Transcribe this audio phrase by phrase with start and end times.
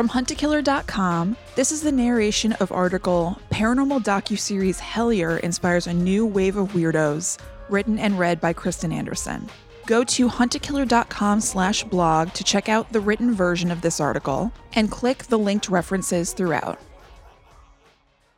[0.00, 6.56] From huntakiller.com, this is the narration of article Paranormal docuseries Hellier inspires a new wave
[6.56, 7.38] of weirdos,
[7.68, 9.46] written and read by Kristen Anderson.
[9.84, 14.90] Go to huntakiller.com slash blog to check out the written version of this article and
[14.90, 16.80] click the linked references throughout.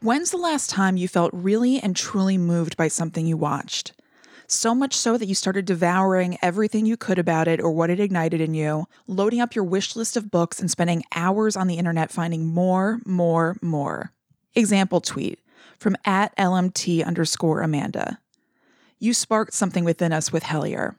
[0.00, 3.92] When's the last time you felt really and truly moved by something you watched?
[4.52, 7.98] So much so that you started devouring everything you could about it or what it
[7.98, 11.78] ignited in you, loading up your wish list of books and spending hours on the
[11.78, 14.12] internet finding more, more, more.
[14.54, 15.38] Example tweet
[15.78, 18.18] from at LMT underscore Amanda.
[18.98, 20.96] You sparked something within us with Hellier.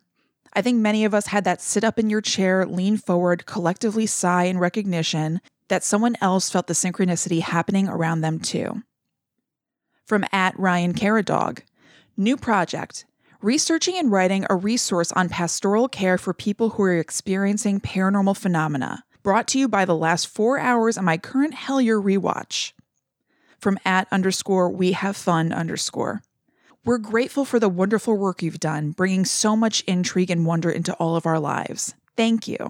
[0.54, 4.08] I think many of us had that sit up in your chair, lean forward, collectively
[4.08, 8.82] sigh in recognition that someone else felt the synchronicity happening around them too.
[10.08, 11.60] From at Ryan Caradog.
[12.18, 13.06] New project.
[13.44, 19.04] Researching and writing a resource on pastoral care for people who are experiencing paranormal phenomena.
[19.22, 22.72] Brought to you by the last four hours of my current Hellier rewatch.
[23.60, 26.22] From at underscore we have fun underscore.
[26.86, 30.94] We're grateful for the wonderful work you've done, bringing so much intrigue and wonder into
[30.94, 31.96] all of our lives.
[32.16, 32.70] Thank you.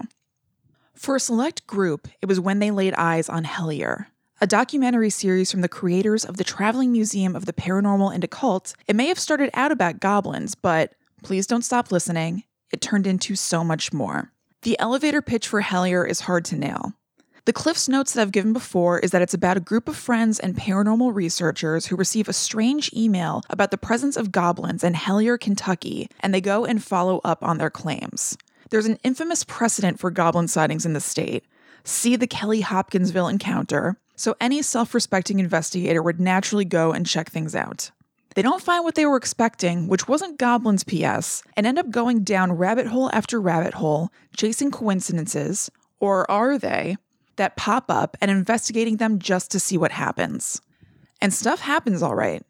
[0.92, 4.06] For a select group, it was when they laid eyes on Hellier,
[4.40, 8.74] a documentary series from the creators of the Traveling Museum of the Paranormal and Occult.
[8.86, 12.42] It may have started out about goblins, but please don't stop listening.
[12.72, 14.32] It turned into so much more.
[14.62, 16.94] The elevator pitch for Hellier is hard to nail.
[17.44, 20.40] The Cliff's Notes that I've given before is that it's about a group of friends
[20.40, 25.38] and paranormal researchers who receive a strange email about the presence of goblins in Hellier,
[25.38, 28.36] Kentucky, and they go and follow up on their claims.
[28.70, 31.44] There's an infamous precedent for goblin sightings in the state.
[31.84, 37.30] See the Kelly Hopkinsville encounter, so any self respecting investigator would naturally go and check
[37.30, 37.90] things out.
[38.34, 42.24] They don't find what they were expecting, which wasn't goblins PS, and end up going
[42.24, 46.96] down rabbit hole after rabbit hole, chasing coincidences, or are they,
[47.36, 50.60] that pop up and investigating them just to see what happens.
[51.20, 52.42] And stuff happens all right.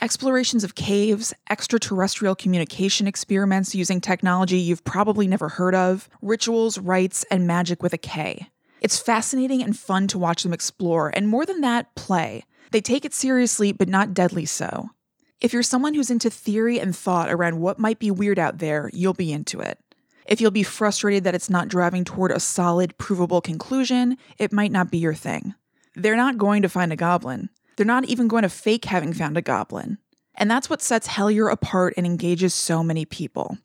[0.00, 7.24] Explorations of caves, extraterrestrial communication experiments using technology you've probably never heard of, rituals, rites,
[7.32, 8.48] and magic with a K.
[8.80, 12.44] It's fascinating and fun to watch them explore, and more than that, play.
[12.70, 14.90] They take it seriously, but not deadly so.
[15.40, 18.90] If you're someone who's into theory and thought around what might be weird out there,
[18.92, 19.78] you'll be into it.
[20.26, 24.72] If you'll be frustrated that it's not driving toward a solid, provable conclusion, it might
[24.72, 25.54] not be your thing.
[25.94, 27.48] They're not going to find a goblin.
[27.76, 29.98] They're not even going to fake having found a goblin.
[30.34, 33.58] And that's what sets Hellier apart and engages so many people.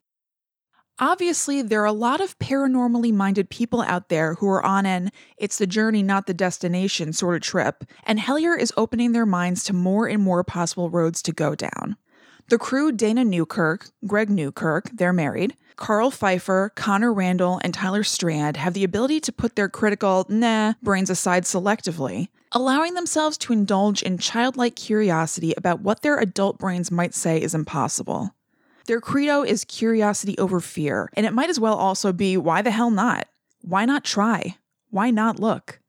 [1.00, 5.12] Obviously, there are a lot of paranormally minded people out there who are on an
[5.38, 9.64] it's the journey, not the destination sort of trip, and Hellier is opening their minds
[9.64, 11.98] to more and more possible roads to go down.
[12.50, 18.58] The crew Dana Newkirk, Greg Newkirk, they're married, Karl Pfeiffer, Connor Randall, and Tyler Strand
[18.58, 24.04] have the ability to put their critical, nah, brains aside selectively, allowing themselves to indulge
[24.04, 28.36] in childlike curiosity about what their adult brains might say is impossible.
[28.85, 32.71] Their credo is curiosity over fear, and it might as well also be why the
[32.71, 33.27] hell not?
[33.61, 34.57] Why not try?
[34.89, 35.79] Why not look?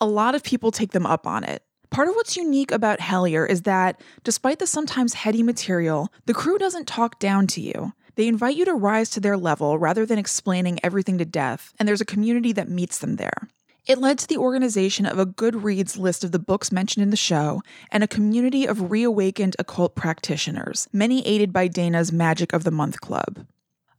[0.00, 1.62] A lot of people take them up on it.
[1.90, 6.58] Part of what's unique about Hellier is that, despite the sometimes heady material, the crew
[6.58, 7.92] doesn't talk down to you.
[8.16, 11.86] They invite you to rise to their level rather than explaining everything to death, and
[11.86, 13.48] there's a community that meets them there.
[13.86, 17.16] It led to the organization of a Goodreads list of the books mentioned in the
[17.16, 17.60] show
[17.92, 23.02] and a community of reawakened occult practitioners, many aided by Dana's Magic of the Month
[23.02, 23.46] Club.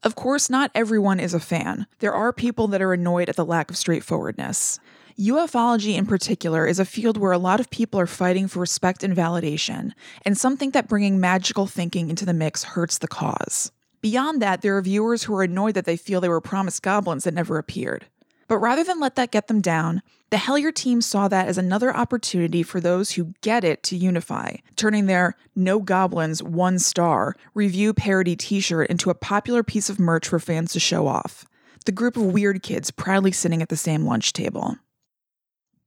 [0.01, 1.85] Of course, not everyone is a fan.
[2.00, 4.79] There are people that are annoyed at the lack of straightforwardness.
[5.19, 9.03] Ufology, in particular, is a field where a lot of people are fighting for respect
[9.03, 9.91] and validation,
[10.23, 13.72] and some think that bringing magical thinking into the mix hurts the cause.
[14.02, 17.23] Beyond that, there are viewers who are annoyed that they feel they were promised goblins
[17.23, 18.07] that never appeared.
[18.47, 21.95] But rather than let that get them down, the Hellier team saw that as another
[21.95, 27.94] opportunity for those who get it to unify, turning their No Goblins One Star review
[27.94, 31.45] parody t shirt into a popular piece of merch for fans to show off.
[31.85, 34.78] The group of weird kids proudly sitting at the same lunch table.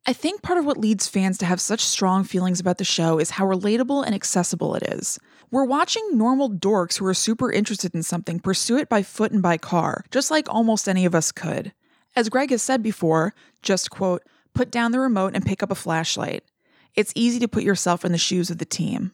[0.06, 3.18] I think part of what leads fans to have such strong feelings about the show
[3.18, 5.18] is how relatable and accessible it is.
[5.50, 9.42] We're watching normal dorks who are super interested in something pursue it by foot and
[9.42, 11.72] by car, just like almost any of us could.
[12.16, 14.22] As Greg has said before, just quote,
[14.54, 16.44] put down the remote and pick up a flashlight.
[16.94, 19.12] It's easy to put yourself in the shoes of the team.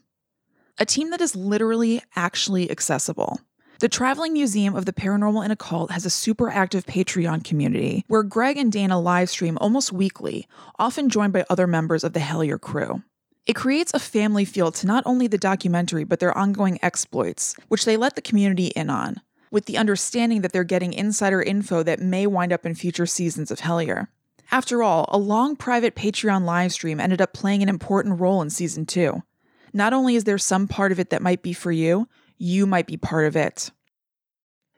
[0.79, 3.41] A team that is literally actually accessible.
[3.81, 8.23] The Traveling Museum of the Paranormal and Occult has a super active Patreon community where
[8.23, 10.49] Greg and Dana livestream almost weekly,
[10.79, 13.03] often joined by other members of the Hellier crew.
[13.47, 17.85] It creates a family feel to not only the documentary but their ongoing exploits, which
[17.85, 19.21] they let the community in on
[19.55, 23.53] with the understanding that they're getting insider info that may wind up in future seasons
[23.53, 24.09] of Hellier.
[24.51, 28.85] After all, a long private Patreon livestream ended up playing an important role in season
[28.85, 29.23] two.
[29.73, 32.89] Not only is there some part of it that might be for you, you might
[32.89, 33.71] be part of it.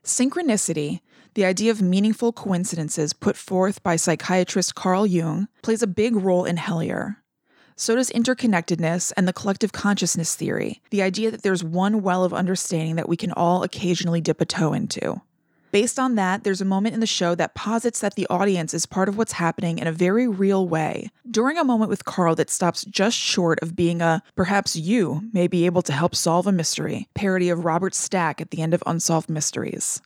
[0.05, 1.00] Synchronicity,
[1.32, 6.44] the idea of meaningful coincidences put forth by psychiatrist Carl Jung, plays a big role
[6.44, 7.17] in Hellier.
[7.78, 12.32] So does interconnectedness and the collective consciousness theory, the idea that there's one well of
[12.32, 15.20] understanding that we can all occasionally dip a toe into.
[15.73, 18.87] Based on that, there's a moment in the show that posits that the audience is
[18.87, 21.11] part of what's happening in a very real way.
[21.31, 25.46] During a moment with Karl that stops just short of being a perhaps you may
[25.46, 28.82] be able to help solve a mystery parody of Robert Stack at the end of
[28.87, 30.00] Unsolved Mysteries.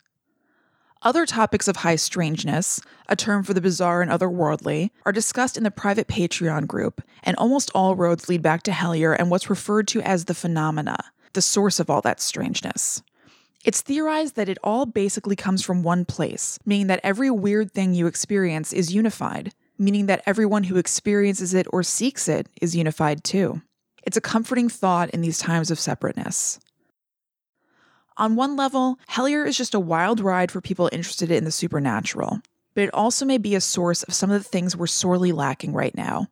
[1.02, 5.64] Other topics of high strangeness, a term for the bizarre and otherworldly, are discussed in
[5.64, 9.88] the private Patreon group, and almost all roads lead back to Hellier and what's referred
[9.88, 10.99] to as the phenomena,
[11.32, 13.02] the source of all that strangeness.
[13.64, 17.94] It's theorized that it all basically comes from one place, meaning that every weird thing
[17.94, 23.25] you experience is unified, meaning that everyone who experiences it or seeks it is unified
[23.25, 23.62] too.
[24.03, 26.61] It's a comforting thought in these times of separateness.
[28.16, 32.40] On one level, Hellier is just a wild ride for people interested in the supernatural,
[32.74, 35.72] but it also may be a source of some of the things we're sorely lacking
[35.72, 36.28] right now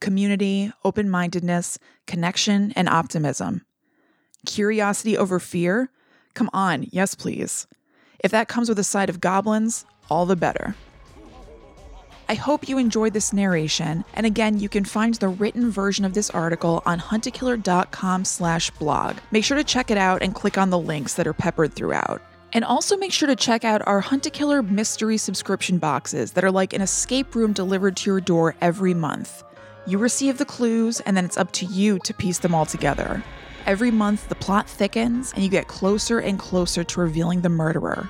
[0.00, 3.64] community, open mindedness, connection, and optimism.
[4.44, 5.90] Curiosity over fear
[6.34, 7.66] Come on, yes, please.
[8.18, 10.74] If that comes with a side of goblins, all the better.
[12.28, 16.14] I hope you enjoyed this narration, and again, you can find the written version of
[16.14, 19.16] this article on huntakiller.com slash blog.
[19.30, 22.22] Make sure to check it out and click on the links that are peppered throughout.
[22.54, 26.44] And also make sure to check out our Hunt a Killer mystery subscription boxes that
[26.44, 29.42] are like an escape room delivered to your door every month.
[29.86, 33.22] You receive the clues, and then it's up to you to piece them all together.
[33.66, 38.08] Every month, the plot thickens and you get closer and closer to revealing the murderer.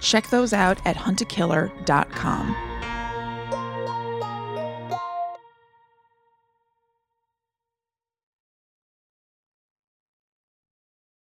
[0.00, 2.73] Check those out at huntakiller.com.